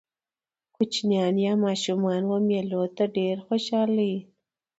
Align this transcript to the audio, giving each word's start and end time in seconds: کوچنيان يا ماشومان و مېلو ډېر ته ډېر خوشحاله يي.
کوچنيان 0.75 1.35
يا 1.45 1.53
ماشومان 1.65 2.21
و 2.25 2.33
مېلو 2.47 2.81
ډېر 2.85 2.93
ته 2.97 3.03
ډېر 3.15 3.35
خوشحاله 3.45 4.03
يي. 4.11 4.19